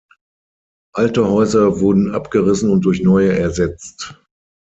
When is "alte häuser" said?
0.95-1.79